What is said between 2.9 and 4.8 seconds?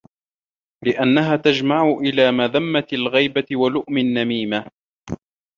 الْغِيبَةِ وَلُؤْمِ النَّمِيمَةِ